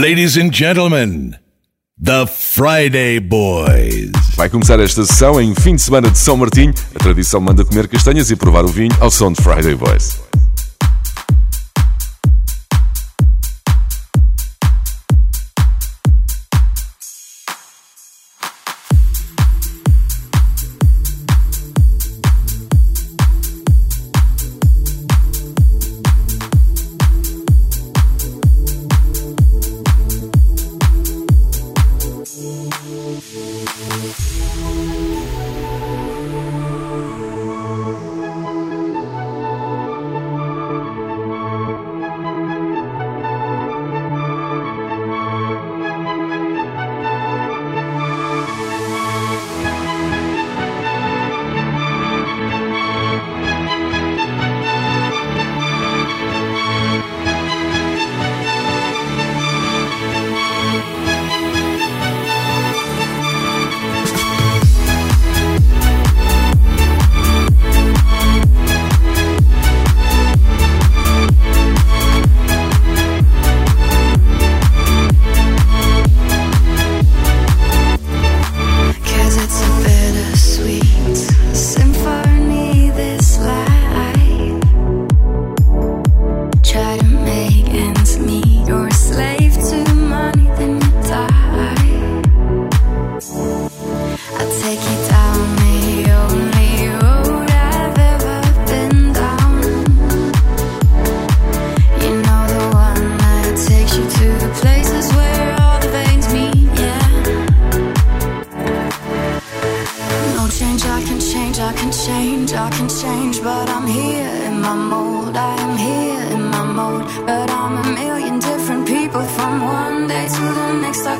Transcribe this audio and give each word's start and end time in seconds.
Ladies 0.00 0.38
and 0.38 0.50
gentlemen, 0.50 1.36
The 2.02 2.26
Friday 2.26 3.20
Boys. 3.20 4.10
Vai 4.34 4.48
começar 4.48 4.80
esta 4.80 5.04
sessão 5.04 5.38
em 5.38 5.54
fim 5.54 5.76
de 5.76 5.82
semana 5.82 6.10
de 6.10 6.16
São 6.18 6.38
Martinho. 6.38 6.72
A 6.94 6.98
tradição 6.98 7.38
manda 7.38 7.66
comer 7.66 7.86
castanhas 7.86 8.30
e 8.30 8.36
provar 8.36 8.64
o 8.64 8.68
vinho 8.68 8.96
ao 8.98 9.10
som 9.10 9.30
de 9.30 9.42
Friday 9.42 9.74
Boys. 9.74 10.29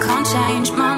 I 0.00 0.06
can't 0.06 0.26
change 0.26 0.72
my 0.72 0.89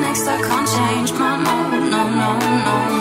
next, 0.00 0.26
I 0.26 0.40
can't 0.40 0.68
change 0.68 1.12
my 1.18 1.36
mode. 1.36 1.90
No, 1.90 2.08
no, 2.08 2.38
no. 2.38 2.97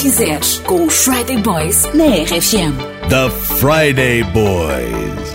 Quiseres 0.00 0.58
com 0.66 0.84
os 0.84 1.04
Friday 1.04 1.38
Boys 1.38 1.88
na 1.94 2.04
RFM. 2.04 2.74
The 3.08 3.30
Friday 3.58 4.22
Boys. 4.22 5.30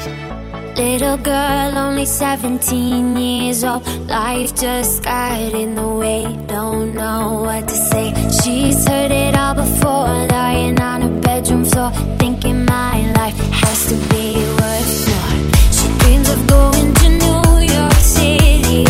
Little 0.77 1.17
girl, 1.17 1.77
only 1.77 2.05
17 2.05 3.17
years 3.17 3.63
old. 3.63 3.83
Life 4.07 4.53
just 4.55 5.03
got 5.03 5.53
in 5.55 5.73
the 5.73 5.87
way. 5.87 6.23
Don't 6.47 6.93
know 6.93 7.45
what 7.45 7.67
to 7.67 7.75
say. 7.75 8.13
She's 8.43 8.87
heard 8.87 9.11
it 9.11 9.35
all 9.35 9.55
before. 9.55 10.27
Lying 10.29 10.79
on 10.79 11.01
her 11.01 11.21
bedroom 11.21 11.65
floor. 11.65 11.91
Thinking 12.19 12.65
my 12.65 13.11
life 13.13 13.37
has 13.53 13.87
to 13.87 13.95
be 14.13 14.35
worth 14.35 15.07
more. 15.07 15.31
She 15.71 15.87
dreams 15.99 16.29
of 16.29 16.47
going 16.47 16.93
to 16.93 17.09
New 17.09 17.73
York 17.73 17.93
City. 17.93 18.85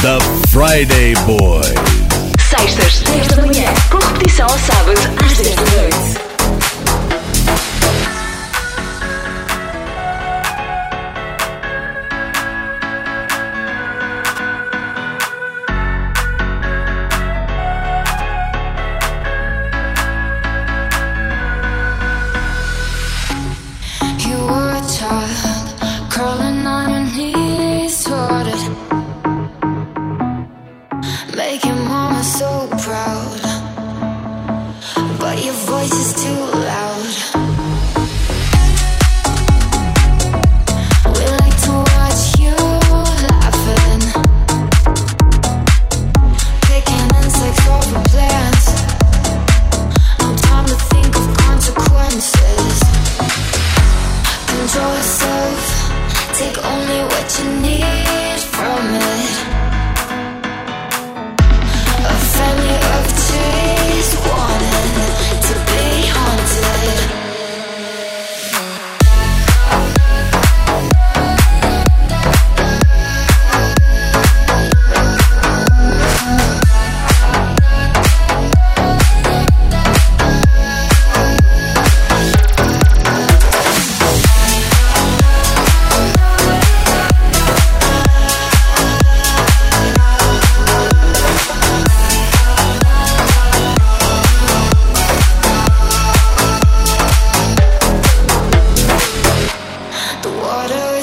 The 0.00 0.20
Friday 0.50 1.14
Boys. 1.26 1.74
Sextas, 2.38 3.00
10 3.00 3.26
da 3.26 3.36
manhã. 3.42 3.74
Com 3.90 3.98
repetição 3.98 4.46
ao 4.46 4.56
sábado, 4.56 5.00
às 5.24 5.36
10 5.38 5.56
da 5.56 5.62
noite. 5.62 6.27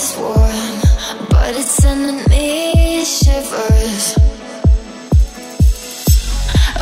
Is 0.05 0.17
warm, 0.17 0.81
but 1.29 1.55
me 2.29 3.03
shivers. 3.05 4.17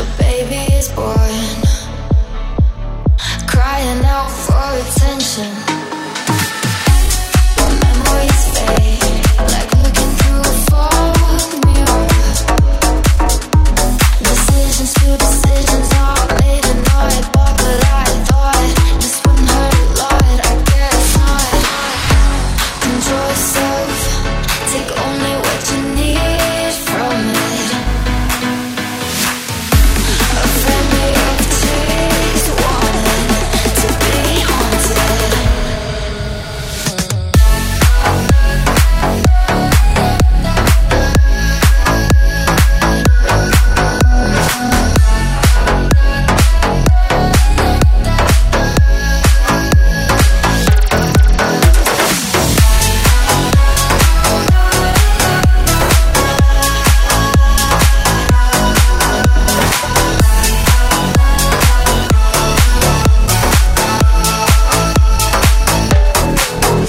A 0.01 0.03
baby 0.17 0.63
is 0.79 0.89
born, 0.89 1.45
crying 3.47 4.03
out 4.15 4.31
for 4.45 4.67
attention. 4.81 5.51
Memories 7.83 8.43
fade, 8.55 9.21
like 9.53 9.71
looking 9.83 10.11
through 10.19 10.41
a 10.41 10.55
fog 10.67 11.15
mirror. 11.67 12.07
Decisions 14.27 14.93
to 14.99 15.17
decisions 15.25 15.89
are 16.03 16.27
made 16.41 16.65
in 16.71 16.79
my 16.91 17.42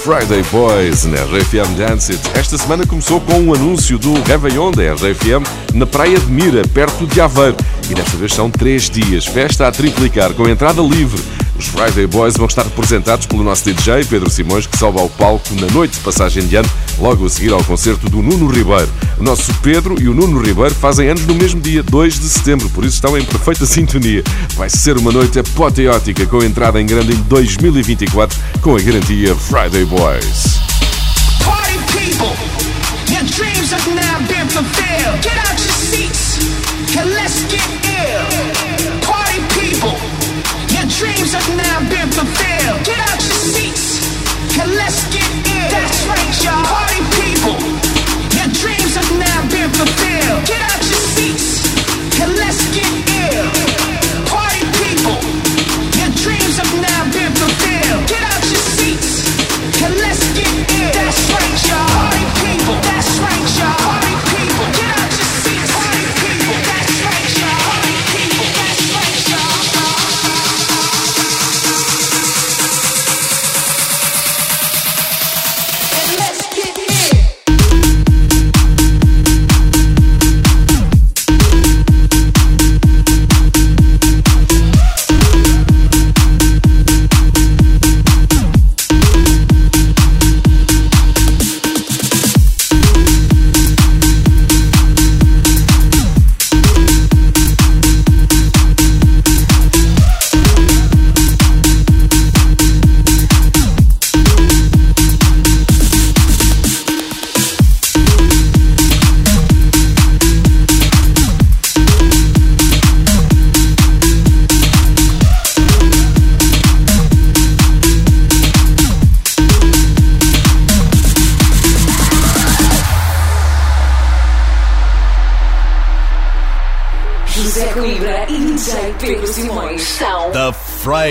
Friday 0.05 0.43
Boys 0.53 1.07
na 1.07 1.17
RFM 1.17 1.79
Dance. 1.79 2.21
Esta 2.35 2.59
semana 2.59 2.87
começou 2.87 3.23
com 3.23 3.41
um 3.41 3.55
anúncio 3.55 3.99
do 3.99 4.13
Réveillon 4.25 4.71
da 4.71 4.93
RFM 4.93 5.43
na 5.73 5.87
Praia 5.87 6.19
de 6.19 6.31
Mira, 6.31 6.61
perto 6.75 7.07
de 7.07 7.23
Aveiro. 7.23 7.57
E 7.89 7.95
desta 7.95 8.15
vez 8.19 8.35
são 8.35 8.51
três 8.51 8.91
dias, 8.91 9.25
festa 9.25 9.67
a 9.67 9.73
triplicar, 9.73 10.35
com 10.35 10.47
entrada 10.47 10.83
livre. 10.83 11.23
Os 11.65 11.69
Friday 11.69 12.07
Boys 12.07 12.37
vão 12.37 12.47
estar 12.47 12.63
representados 12.63 13.25
pelo 13.25 13.43
nosso 13.43 13.65
DJ, 13.65 14.05
Pedro 14.05 14.29
Simões, 14.29 14.67
que 14.67 14.77
sobe 14.77 15.01
ao 15.01 15.09
palco 15.09 15.55
na 15.55 15.67
noite 15.69 15.93
de 15.93 16.01
passagem 16.01 16.47
de 16.47 16.57
ano, 16.57 16.69
logo 16.99 17.25
a 17.25 17.31
seguir 17.31 17.55
ao 17.55 17.65
concerto 17.65 18.11
do 18.11 18.21
Nuno 18.21 18.49
Ribeiro. 18.49 18.89
O 19.19 19.23
nosso 19.23 19.53
Pedro 19.63 19.97
e 19.99 20.07
o 20.07 20.13
Nuno 20.13 20.43
Ribeiro 20.43 20.75
fazem 20.75 21.09
anos 21.09 21.25
no 21.27 21.35
mesmo 21.35 21.63
dia, 21.63 21.83
2 21.83 22.21
de 22.21 22.29
setembro, 22.29 22.69
por 22.69 22.85
isso 22.85 22.97
estão 22.97 23.17
em 23.17 23.25
perfeita 23.25 23.65
sintonia. 23.65 24.23
Vai 24.57 24.69
ser 24.69 24.99
uma 24.99 25.11
noite 25.11 25.39
apoteótica, 25.39 26.27
com 26.27 26.43
entrada 26.43 26.79
em 26.79 26.85
grande 26.85 27.15
em 27.15 27.23
2024, 27.23 28.39
com 28.61 28.77
a 28.77 28.81
garantia 28.81 29.35
Friday 29.35 29.87
Boys. 29.87 30.61
Party 31.43 31.79
people, 31.93 32.54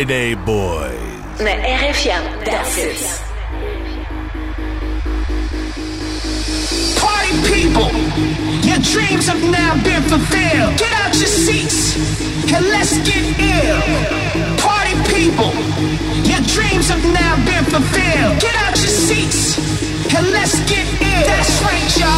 Friday 0.03 0.35
Boys. 0.35 1.39
Met 1.39 1.63
RFM. 1.63 2.43
That's. 2.43 3.23
Party 6.99 7.31
people, 7.47 7.87
your 8.67 8.79
dreams 8.83 9.27
have 9.27 9.41
now 9.49 9.81
been 9.81 10.03
fulfilled. 10.03 10.77
Get 10.77 10.91
out 10.91 11.15
your 11.15 11.31
seats 11.31 11.95
and 12.51 12.65
let's 12.67 12.97
get 13.07 13.23
ill. 13.39 13.79
Party 14.59 14.91
people, 15.15 15.53
your 16.27 16.43
dreams 16.51 16.89
have 16.89 17.05
now 17.15 17.37
been 17.45 17.63
fulfilled. 17.63 18.41
Get 18.41 18.55
out 18.55 18.75
your 18.75 18.95
seats 19.07 19.57
and 20.13 20.27
let's 20.31 20.59
get 20.69 20.85
ill. 20.99 21.27
That's 21.27 21.61
right, 21.63 21.97
y'all. 21.97 22.12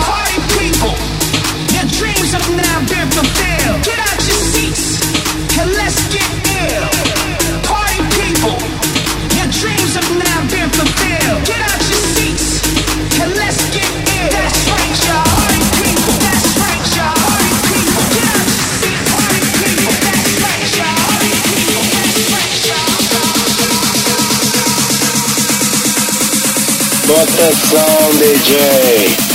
Electron 27.45 28.17
DJ. 28.17 29.34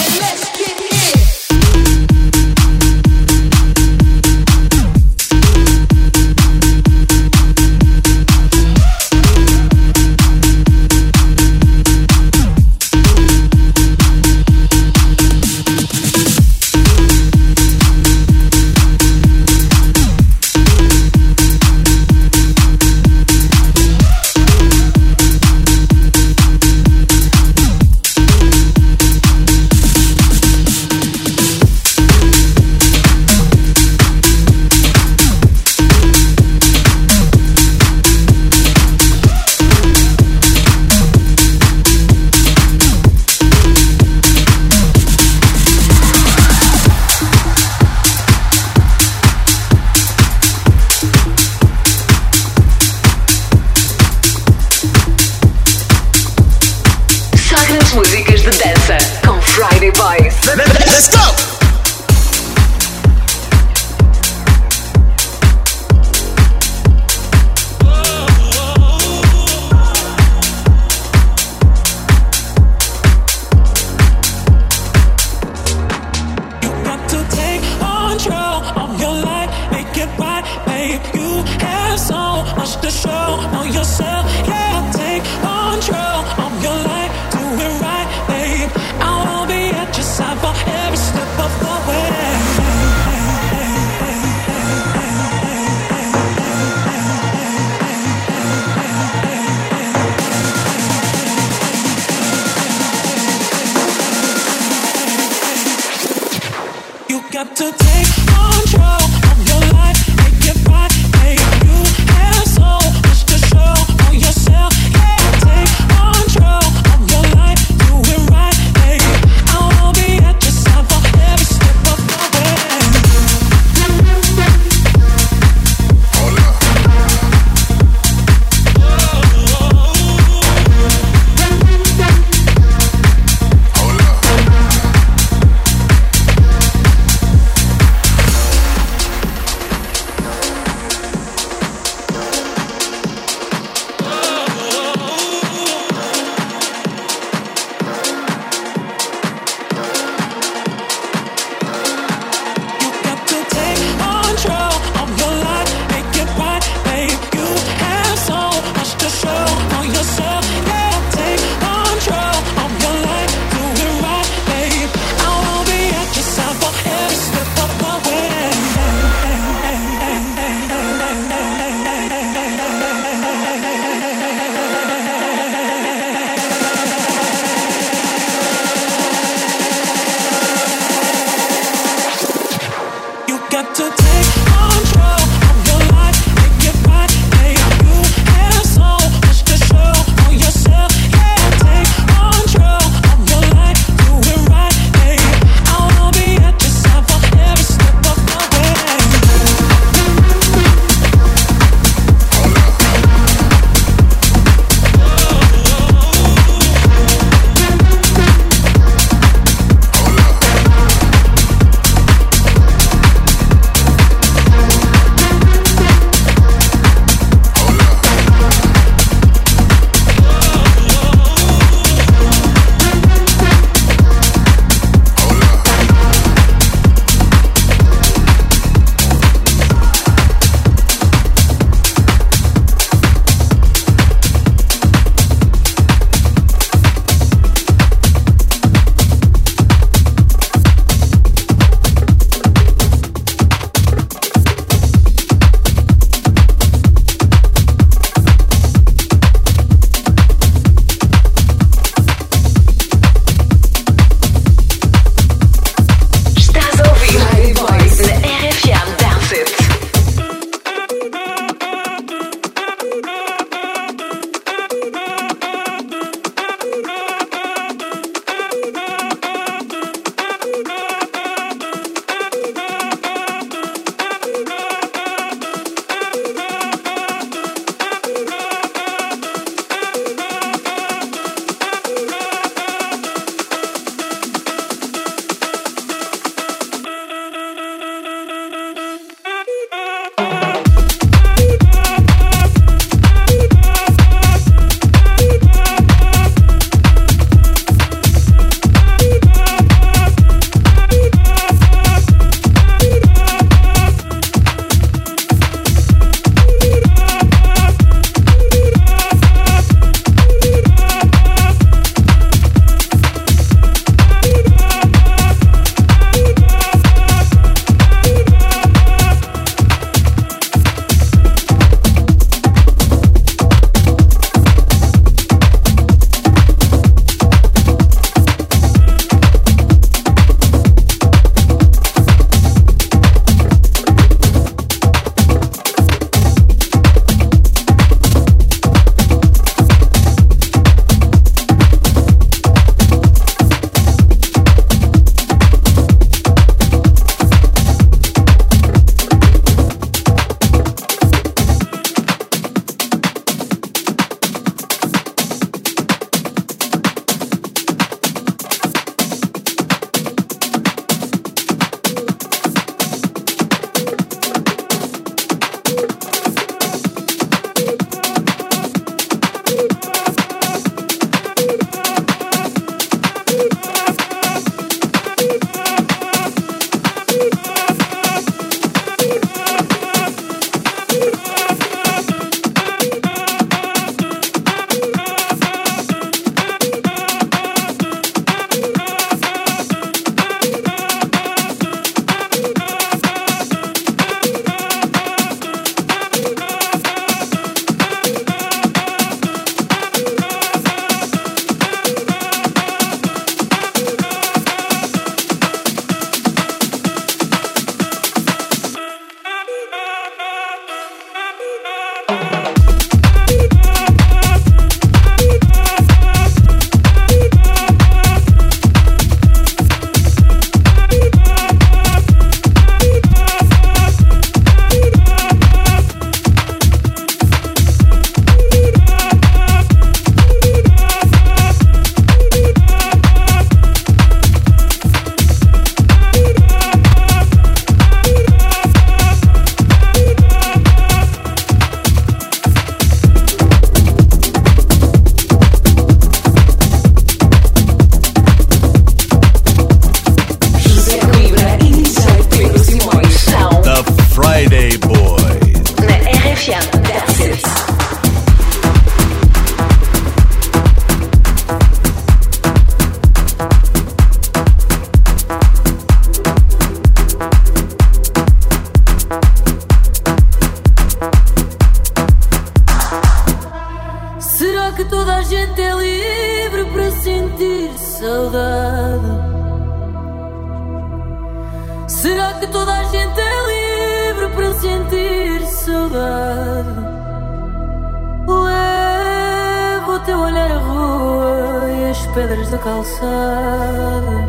O 490.01 490.03
teu 490.03 490.19
olhar 490.19 490.51
à 490.51 490.59
rua 490.59 491.71
e 491.71 491.91
as 491.91 492.07
pedras 492.07 492.49
da 492.51 492.59
calçada. 492.59 494.25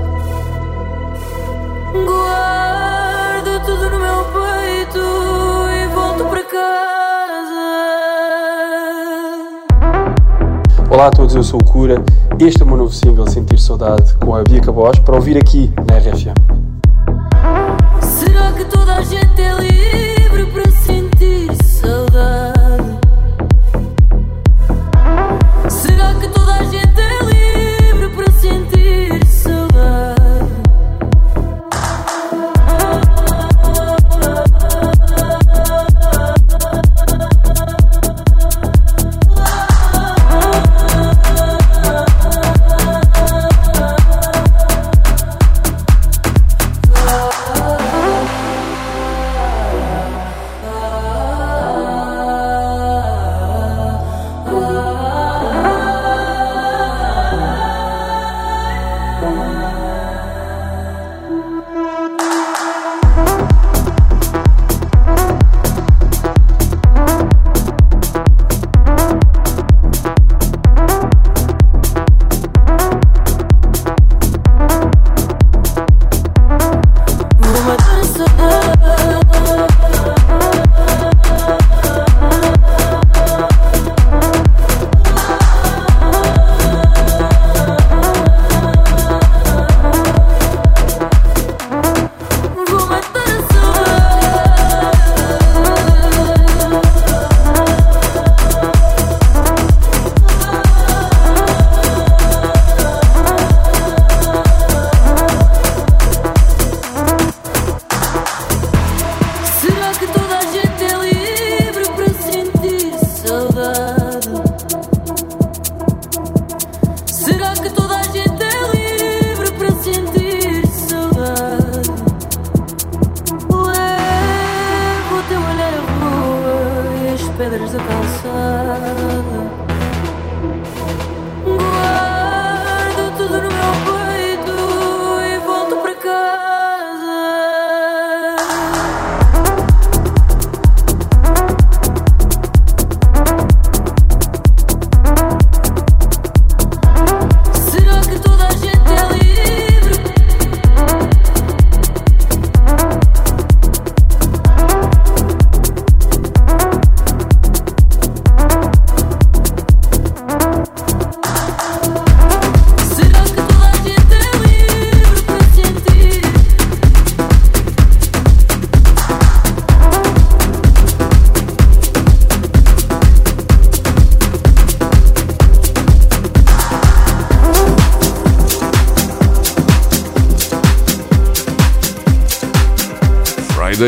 Guardo 1.94 3.66
tudo 3.66 3.90
no 3.90 4.00
meu 4.00 4.26
peito 4.26 5.00
e 5.00 5.88
volto 5.94 6.26
para 6.26 6.44
casa. 6.44 7.62
Olá 10.90 11.08
a 11.08 11.12
todos, 11.12 11.36
eu 11.36 11.44
sou 11.44 11.60
o 11.62 11.64
Cura. 11.64 12.04
Este 12.40 12.62
é 12.62 12.66
o 12.66 12.68
meu 12.68 12.78
novo 12.78 12.94
single 12.94 13.28
Sentir 13.28 13.60
Saudade 13.60 14.14
com 14.16 14.36
a 14.36 14.44
Bia 14.44 14.60
Cabos 14.60 15.00
para 15.00 15.16
ouvir 15.16 15.38
aqui 15.38 15.72
na 15.90 15.98
RFM. 15.98 16.36
Será 18.02 18.52
que 18.52 18.66
toda 18.66 18.96
a 18.96 19.02
gente 19.02 19.42
é 19.42 19.54
livre 19.54 20.11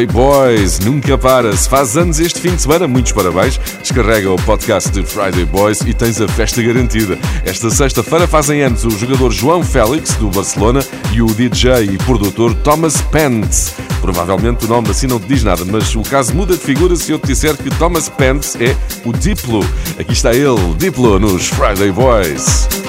Boys, 0.05 0.79
nunca 0.79 1.17
para. 1.17 1.55
Se 1.55 1.69
faz 1.69 1.95
anos 1.97 2.19
este 2.19 2.39
fim 2.39 2.55
de 2.55 2.61
semana, 2.61 2.87
muitos 2.87 3.11
parabéns. 3.11 3.59
Descarrega 3.81 4.31
o 4.31 4.35
podcast 4.37 4.89
de 4.91 5.03
Friday 5.03 5.45
Boys 5.45 5.81
e 5.81 5.93
tens 5.93 6.19
a 6.19 6.27
festa 6.27 6.61
garantida. 6.61 7.17
Esta 7.45 7.69
sexta-feira 7.69 8.27
fazem 8.27 8.61
anos 8.61 8.83
o 8.85 8.89
jogador 8.89 9.31
João 9.31 9.63
Félix, 9.63 10.15
do 10.15 10.29
Barcelona, 10.29 10.81
e 11.11 11.21
o 11.21 11.27
DJ 11.27 11.83
e 11.83 11.97
produtor 11.99 12.53
Thomas 12.55 13.01
Pence. 13.01 13.73
Provavelmente 14.01 14.65
o 14.65 14.67
nome 14.67 14.89
assim 14.89 15.07
não 15.07 15.19
te 15.19 15.27
diz 15.27 15.43
nada, 15.43 15.63
mas 15.65 15.95
o 15.95 16.01
caso 16.01 16.33
muda 16.35 16.57
de 16.57 16.63
figura 16.63 16.95
se 16.95 17.11
eu 17.11 17.19
te 17.19 17.27
disser 17.27 17.55
que 17.55 17.69
Thomas 17.69 18.09
Pence 18.09 18.57
é 18.63 18.75
o 19.05 19.13
Diplo. 19.13 19.65
Aqui 19.99 20.13
está 20.13 20.33
ele, 20.33 20.73
Diplo, 20.77 21.19
nos 21.19 21.47
Friday 21.47 21.91
Boys. 21.91 22.82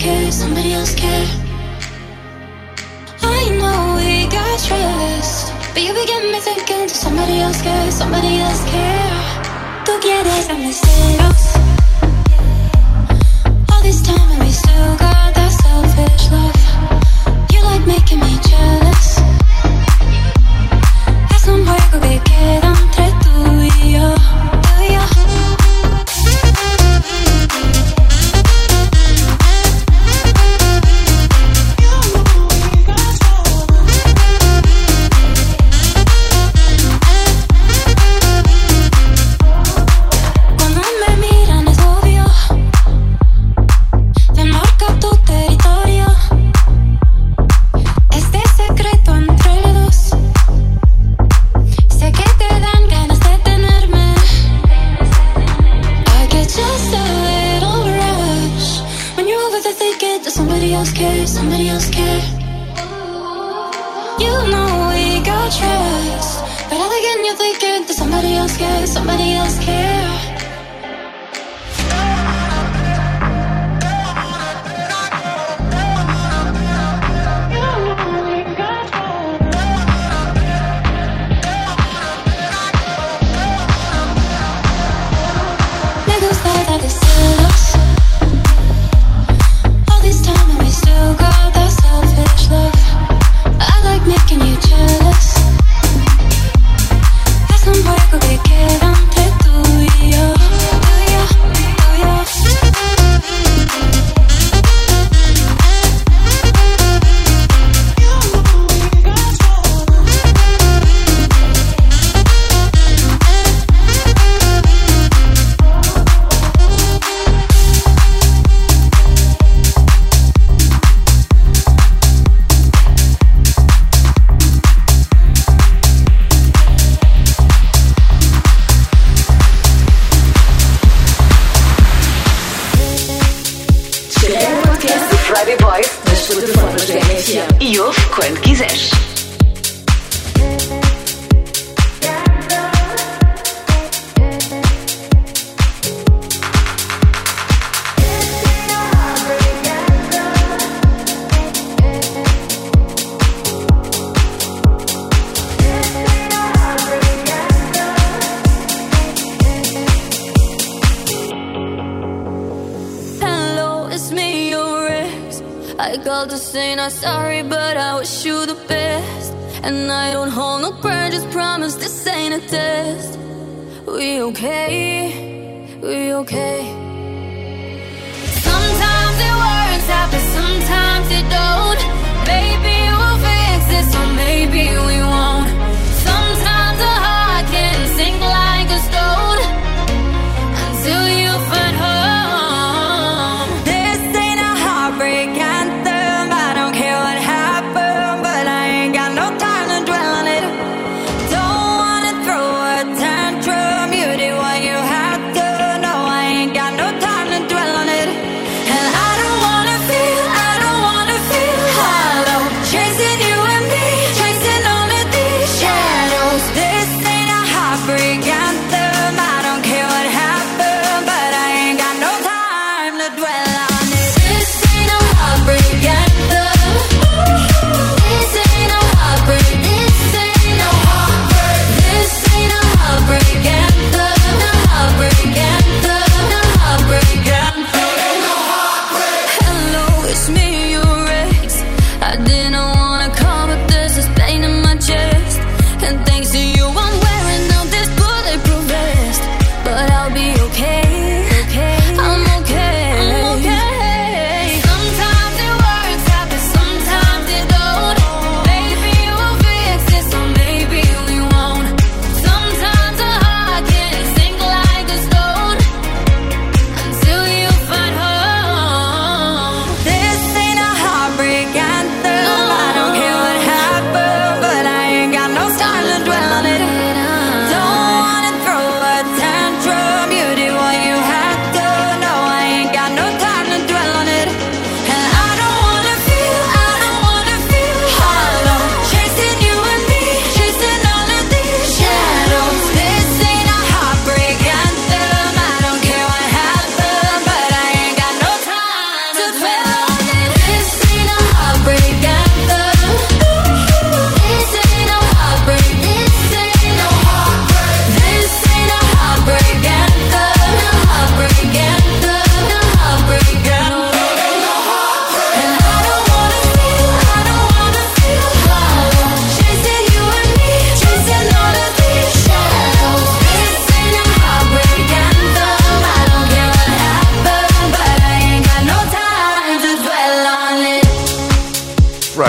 care, 0.00 0.32
somebody 0.32 0.72
else 0.72 0.94
care. 0.94 1.26
I 3.20 3.40
know 3.60 3.96
we 3.96 4.26
got 4.28 4.58
stressed, 4.58 5.52
but 5.74 5.82
you 5.82 5.92
began 5.92 6.32
me 6.32 6.40
thinking, 6.40 6.86
does 6.88 6.98
somebody 6.98 7.40
else 7.40 7.60
care, 7.60 7.90
somebody 7.90 8.38
else 8.38 8.64
care? 8.70 9.10
Tú 9.84 9.92
quieres 10.00 10.48
a 10.48 10.54
mis 10.54 10.78
celos. 10.80 11.42
All 13.70 13.82
this 13.82 14.00
time 14.00 14.30
and 14.32 14.42
we 14.42 14.50
still 14.50 14.96
got 14.96 15.34
that 15.34 15.52
selfish 15.62 16.30
love. 16.32 16.60
You 17.52 17.60
like 17.62 17.86
making 17.86 18.20
me 18.20 18.38
jealous. 18.48 19.20
Es 21.34 21.46
un 21.46 21.66
juego 21.66 22.00
que 22.00 22.18
queda. 22.24 22.69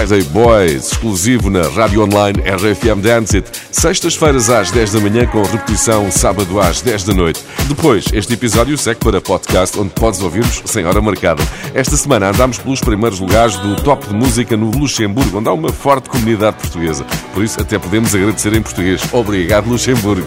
Friday 0.01 0.23
Boys, 0.23 0.91
exclusivo 0.91 1.51
na 1.51 1.61
rádio 1.61 2.01
online 2.01 2.39
RFM 2.39 3.01
Dancet, 3.01 3.45
sextas-feiras 3.71 4.49
às 4.49 4.71
10 4.71 4.93
da 4.93 4.99
manhã, 4.99 5.27
com 5.27 5.43
repetição 5.43 6.11
sábado 6.11 6.59
às 6.59 6.81
10 6.81 7.03
da 7.03 7.13
noite. 7.13 7.39
Depois, 7.67 8.05
este 8.11 8.33
episódio 8.33 8.75
segue 8.79 8.99
para 8.99 9.21
podcast, 9.21 9.79
onde 9.79 9.91
podes 9.91 10.19
ouvir-nos 10.23 10.63
sem 10.65 10.87
hora 10.87 10.99
marcada. 10.99 11.43
Esta 11.75 11.95
semana 11.95 12.29
andámos 12.29 12.57
pelos 12.57 12.81
primeiros 12.81 13.19
lugares 13.19 13.57
do 13.57 13.75
top 13.75 14.07
de 14.07 14.15
música 14.15 14.57
no 14.57 14.71
Luxemburgo, 14.71 15.37
onde 15.37 15.49
há 15.49 15.53
uma 15.53 15.71
forte 15.71 16.09
comunidade 16.09 16.57
portuguesa. 16.57 17.05
Por 17.31 17.43
isso, 17.43 17.61
até 17.61 17.77
podemos 17.77 18.15
agradecer 18.15 18.55
em 18.55 18.61
português. 18.63 19.03
Obrigado, 19.13 19.69
Luxemburgo. 19.69 20.25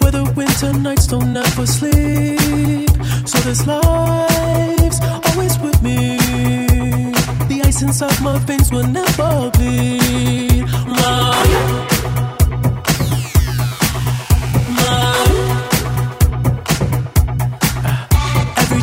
where 0.00 0.10
the 0.10 0.24
winter 0.34 0.72
nights 0.78 1.06
don't 1.06 1.36
ever 1.36 1.66
sleep. 1.66 2.90
So 3.24 3.38
this 3.38 3.66
life. 3.66 4.71
always 4.82 5.58
with 5.58 5.82
me. 5.82 6.16
The 7.48 7.62
ice 7.64 7.82
inside 7.82 8.20
my 8.22 8.38
veins 8.38 8.70
will 8.72 8.86
never 8.86 9.50
bleed. 9.50 10.64
My 10.64 11.42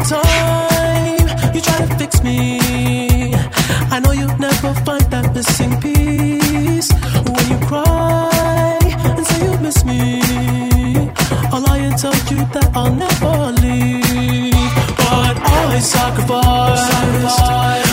time 0.09 1.53
you 1.53 1.61
try 1.61 1.77
to 1.85 1.95
fix 1.99 2.23
me 2.23 2.59
I 3.91 3.99
know 3.99 4.11
you'll 4.11 4.37
never 4.37 4.73
find 4.85 5.05
that 5.11 5.33
missing 5.35 5.73
piece. 5.81 6.91
When 7.33 7.45
you 7.51 7.59
cry 7.67 8.79
and 9.17 9.25
say 9.25 9.43
you 9.45 9.57
miss 9.59 9.83
me, 9.83 10.21
all 11.51 11.67
I 11.67 11.93
tell 11.97 12.13
you 12.31 12.45
that 12.53 12.71
I'll 12.75 12.93
never 12.93 13.58
sacrifice. 15.81 16.87
sacrifice. 16.91 17.88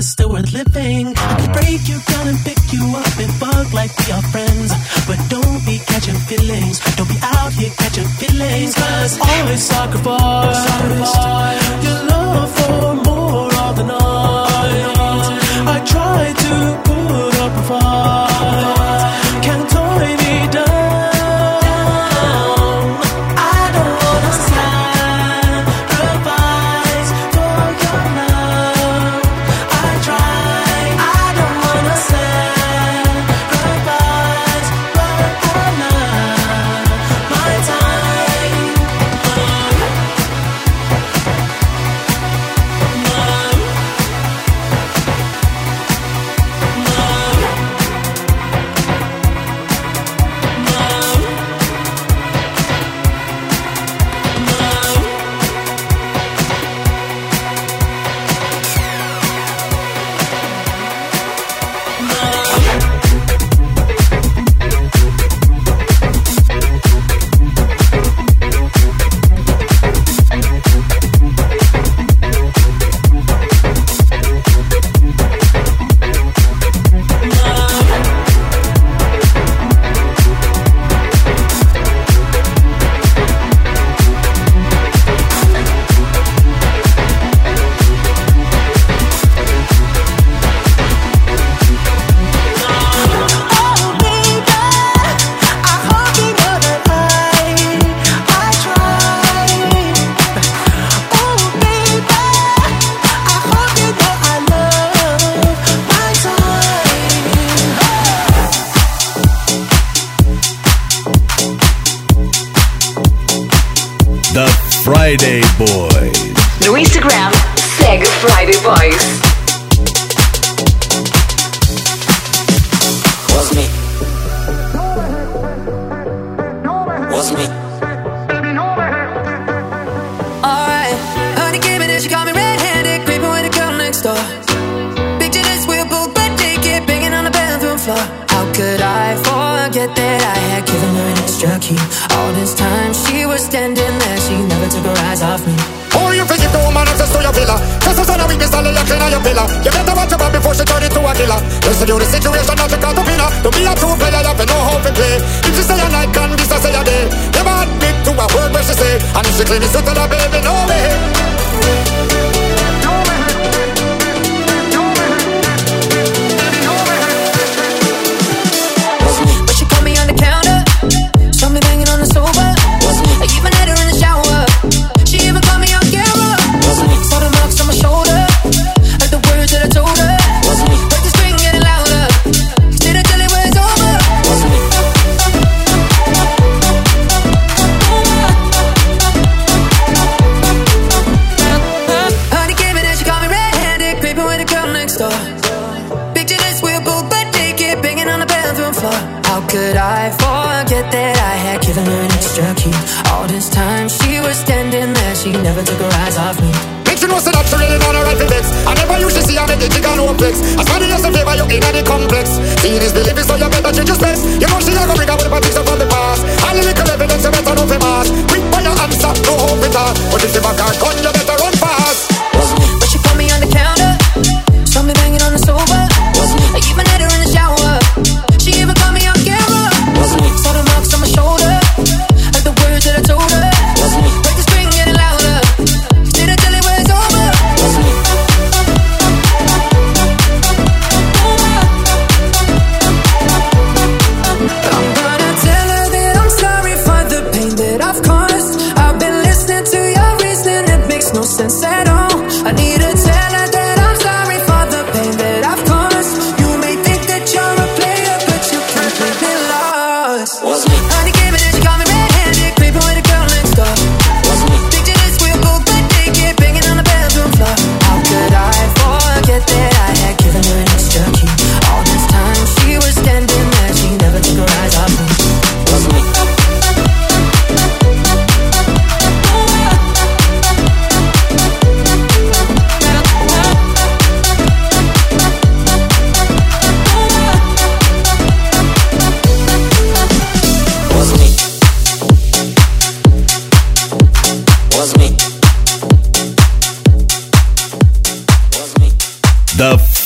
is 0.00 0.08
still 0.08 0.30
worth 0.30 0.52
living. 0.52 1.08
I 1.14 1.34
can 1.40 1.52
break 1.52 1.82
you 1.90 1.98
down 2.10 2.28
and 2.28 2.38
pick 2.48 2.60
you 2.72 2.84
up 2.96 3.14
and 3.22 3.32
fuck 3.40 3.72
like 3.72 3.92
we 4.00 4.12
are 4.16 4.24
friends. 4.32 4.70
But 5.06 5.18
don't 5.28 5.60
be 5.66 5.76
catching 5.90 6.20
feelings. 6.28 6.80
Don't 6.96 7.08
be 7.08 7.18
out 7.22 7.52
here 7.52 7.72
catching 7.76 8.10
feelings. 8.20 8.74
Cause 8.74 9.20
all 9.20 9.48
is 9.48 9.62
soccer. 9.68 11.59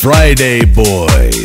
Friday 0.05 0.67
Boy. 0.67 1.44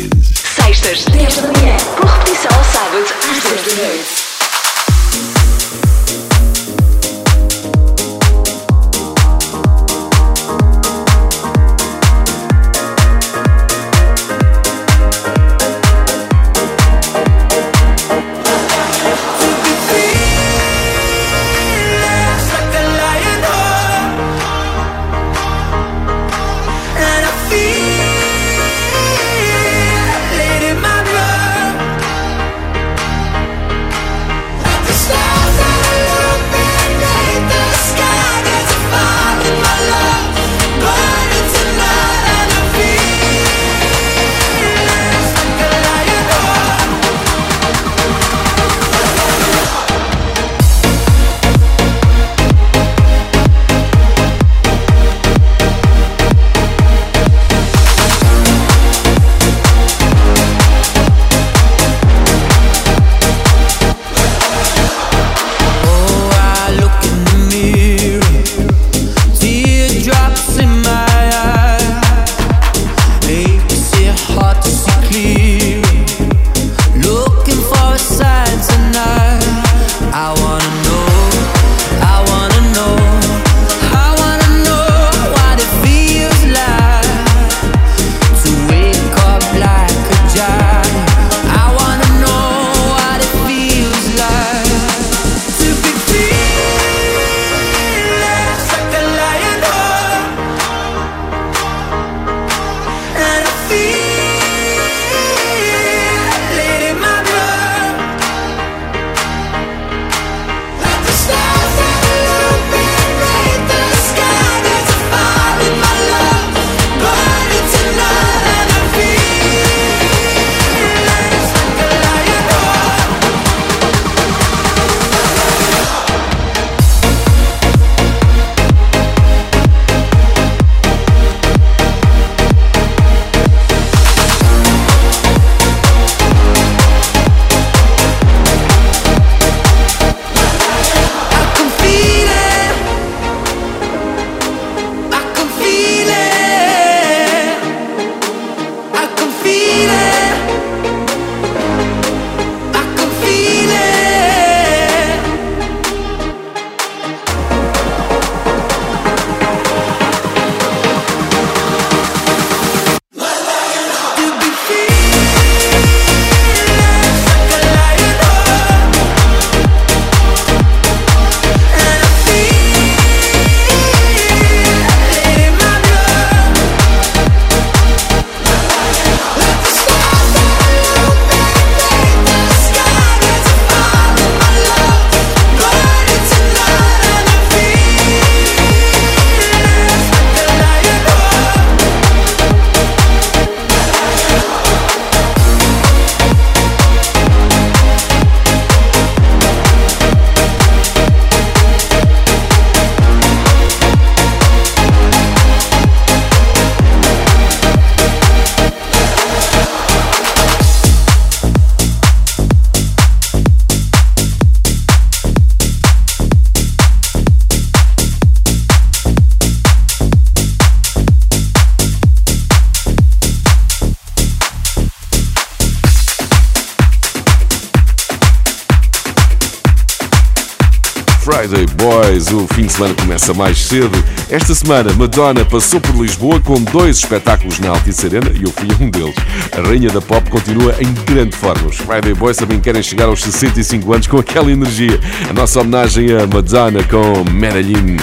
Boys. 231.90 232.30
O 232.30 232.46
fim 232.54 232.66
de 232.66 232.72
semana 232.72 232.94
começa 232.94 233.34
mais 233.34 233.58
cedo. 233.58 233.90
Esta 234.30 234.54
semana, 234.54 234.92
Madonna 234.92 235.44
passou 235.44 235.80
por 235.80 235.96
Lisboa 235.96 236.38
com 236.40 236.62
dois 236.62 236.98
espetáculos 236.98 237.58
na 237.58 237.70
Altice 237.70 238.06
Arena 238.06 238.30
e 238.32 238.44
eu 238.44 238.52
fui 238.52 238.68
um 238.80 238.88
deles. 238.88 239.16
A 239.50 239.60
rainha 239.60 239.90
da 239.90 240.00
pop 240.00 240.30
continua 240.30 240.72
em 240.80 240.92
grande 241.04 241.36
forma. 241.36 241.66
Os 241.66 241.78
Friday 241.78 242.14
Boys 242.14 242.36
também 242.36 242.60
querem 242.60 242.82
chegar 242.82 243.06
aos 243.06 243.20
65 243.22 243.92
anos 243.92 244.06
com 244.06 244.18
aquela 244.18 244.52
energia. 244.52 245.00
A 245.28 245.32
nossa 245.32 245.60
homenagem 245.60 246.12
a 246.12 246.26
Madonna 246.28 246.80
com 246.84 247.28
Medellín. 247.28 247.96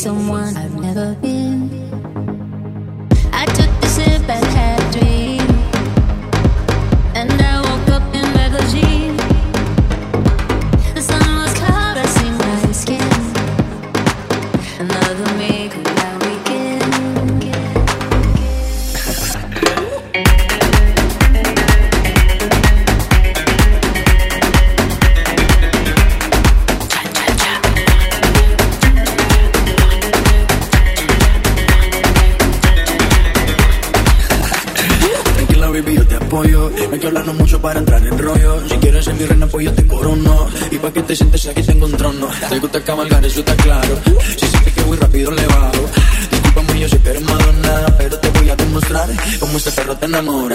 Someone 0.00 0.56
I've 0.56 0.80
never 0.80 1.14
been. 1.16 1.29
Te 41.10 41.16
sientes 41.16 41.44
aquí 41.48 41.62
tengo 41.64 41.86
un 41.86 41.96
trono. 41.96 42.28
Te 42.48 42.58
gusta 42.60 42.80
cabalgar, 42.84 43.24
eso 43.24 43.40
está 43.40 43.56
claro. 43.56 43.98
Si 44.38 44.46
sientes 44.46 44.72
que 44.72 44.82
voy 44.82 44.96
rápido, 44.96 45.32
le 45.32 45.44
bajo. 45.44 45.84
Discúlpame, 46.30 46.78
yo 46.78 46.88
sé 46.88 46.98
que 47.00 47.10
eres 47.10 47.22
Madonna. 47.22 47.96
Pero 47.98 48.16
te 48.16 48.30
voy 48.30 48.48
a 48.48 48.54
demostrar 48.54 49.08
cómo 49.40 49.58
este 49.58 49.72
perro 49.72 49.96
te 49.96 50.06
enamora. 50.06 50.49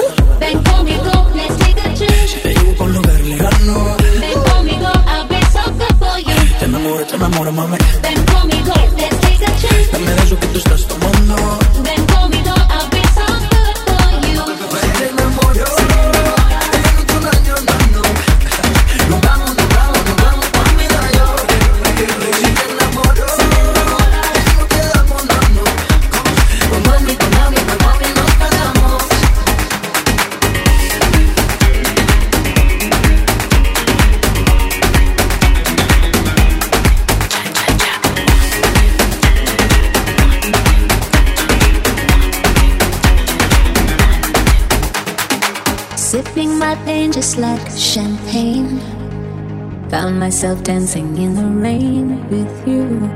Myself 50.36 50.61
dancing 50.63 51.15
in 51.15 51.33
the 51.33 51.47
rain 51.63 52.19
with 52.27 52.67
you. 52.67 53.09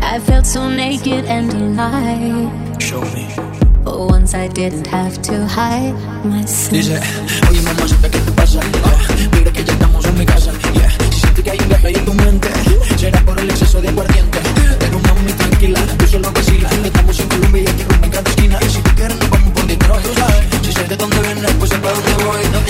I 0.00 0.18
felt 0.18 0.46
so 0.46 0.66
naked 0.70 1.26
and 1.26 1.52
alive. 1.52 2.48
Show 2.80 3.02
me. 3.12 3.28
For 3.84 4.06
once 4.08 4.32
I 4.32 4.48
didn't 4.48 4.86
have 4.86 5.20
to 5.28 5.44
hide 5.44 5.92
myself. 6.24 6.72
Dice, 6.72 6.98
oye 7.50 7.60
mamacita, 7.60 8.08
¿qué 8.08 8.18
te 8.18 8.32
pasa? 8.32 8.60
Ah, 8.82 8.96
mira 9.36 9.52
que 9.52 9.62
ya 9.62 9.72
estamos 9.74 10.06
en 10.06 10.16
mi 10.16 10.24
casa. 10.24 10.52
Yeah. 10.72 10.90
Si 11.12 11.20
sientes 11.20 11.44
que 11.44 11.50
hay 11.50 11.58
un 11.60 11.68
viaje 11.68 11.98
en 11.98 12.04
tu 12.06 12.14
mente, 12.14 12.48
será 12.96 13.20
por 13.26 13.38
el 13.38 13.50
exceso 13.50 13.82
de 13.82 13.88
aguardiente. 13.88 14.38
Pero 14.78 14.98
mami, 15.00 15.32
tranquila, 15.32 15.80
tú 15.98 16.06
solo 16.06 16.32
vacila. 16.32 16.70
Estamos 16.82 17.20
en 17.20 17.28
Colombia 17.28 17.62
y 17.62 17.66
aquí 17.66 17.84
en 18.04 18.10
cada 18.10 18.30
esquina. 18.30 18.58
Y 18.62 18.70
si 18.70 18.80
tú 18.80 18.90
quieres, 18.96 19.18
nos 19.18 19.28
vamos 19.28 19.52
por 19.52 19.66
Detroit. 19.66 20.06
Si 20.62 20.72
sé 20.72 20.84
de 20.84 20.96
dónde 20.96 21.20
vienes, 21.20 21.52
pues 21.58 21.70
sé 21.70 21.76
para 21.76 21.92
dónde 21.92 22.24
voy, 22.24 22.63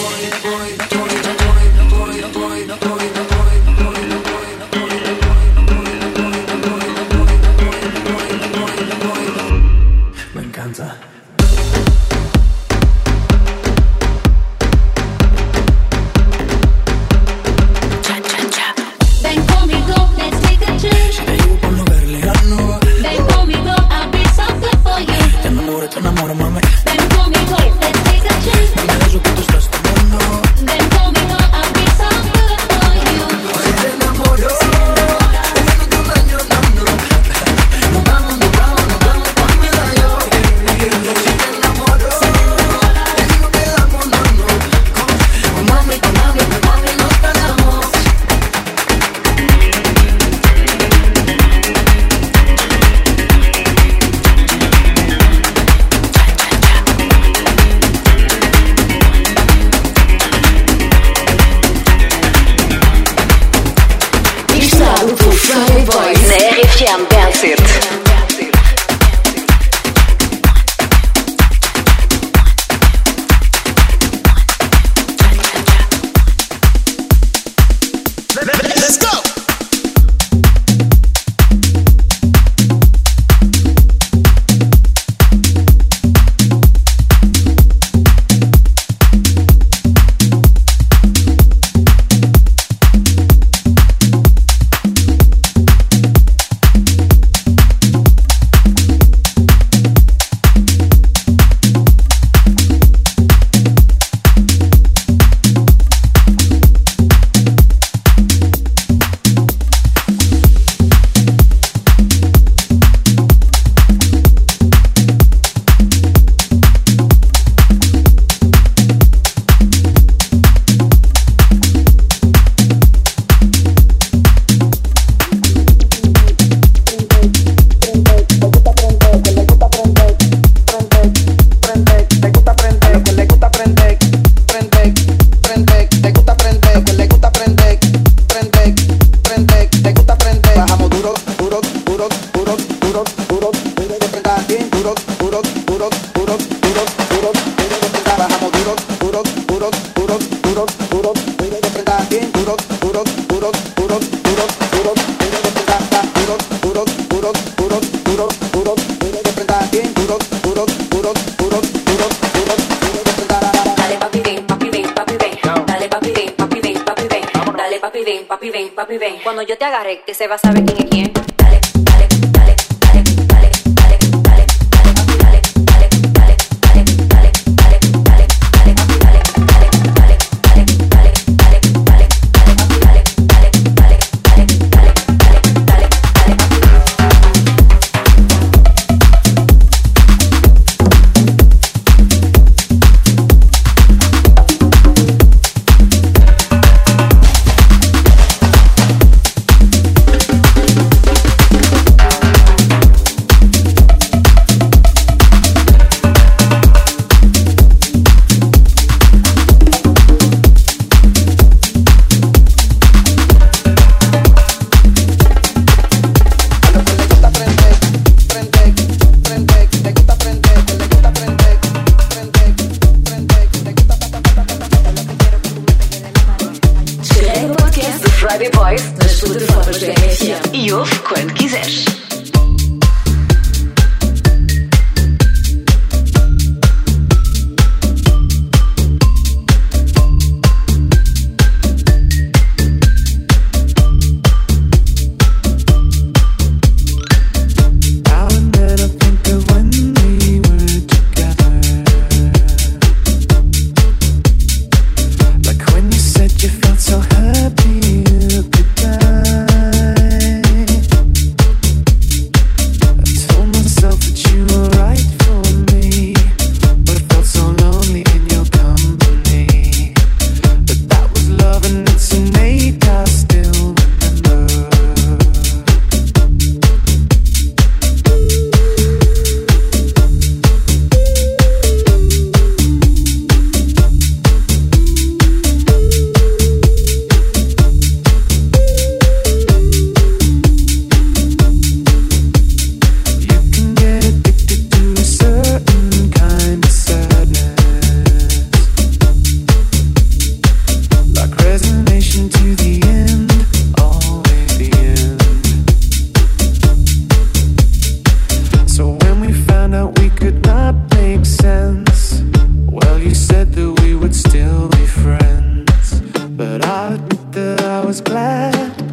but 316.64 316.70
I 316.72 316.94
admit 316.94 317.32
that 317.32 317.60
I 317.60 317.84
was 317.84 318.00
glad 318.00 318.84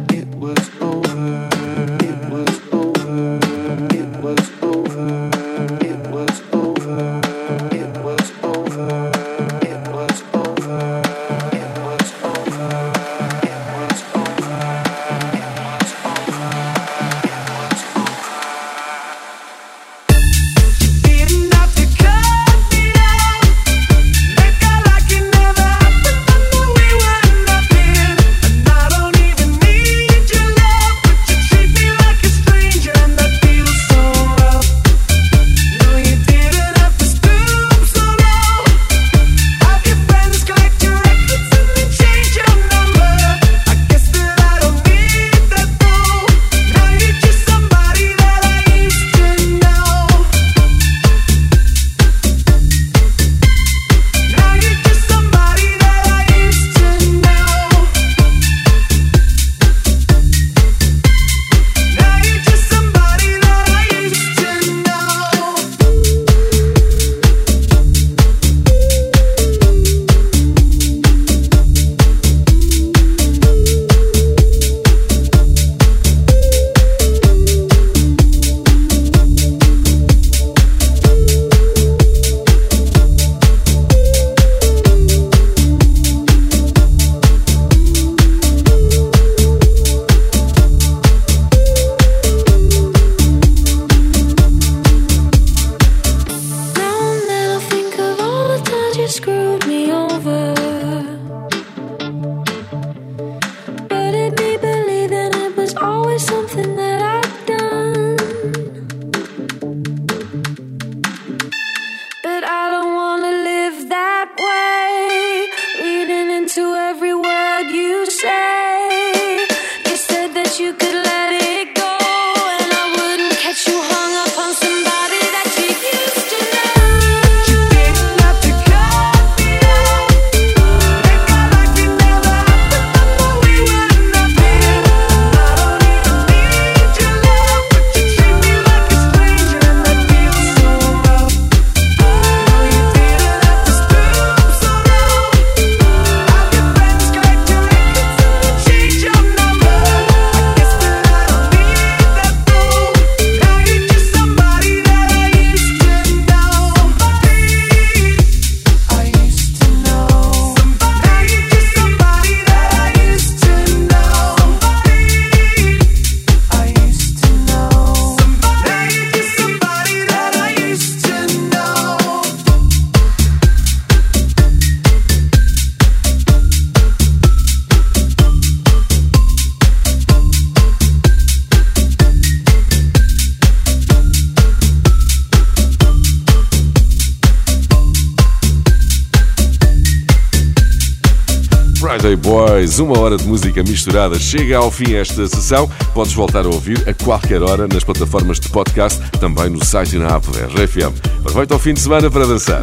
Boys, 192.72 192.78
uma 192.78 192.98
hora 192.98 193.16
de 193.16 193.24
música 193.26 193.62
misturada. 193.62 194.18
Chega 194.18 194.56
ao 194.56 194.70
fim 194.70 194.94
esta 194.94 195.26
sessão. 195.26 195.70
Podes 195.92 196.12
voltar 196.12 196.44
a 196.44 196.48
ouvir 196.48 196.88
a 196.88 196.94
qualquer 196.94 197.42
hora 197.42 197.66
nas 197.66 197.84
plataformas 197.84 198.40
de 198.40 198.48
podcast, 198.48 199.00
também 199.18 199.50
no 199.50 199.62
site 199.64 199.96
e 199.96 199.98
na 199.98 200.16
app 200.16 200.26
da 200.30 200.46
RFM. 200.46 200.94
Aproveita 201.18 201.54
o 201.56 201.58
fim 201.58 201.74
de 201.74 201.80
semana 201.80 202.10
para 202.10 202.26
dançar. 202.26 202.62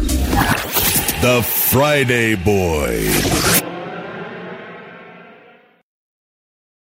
The 1.20 1.42
Friday 1.42 2.36
Boys. 2.36 3.59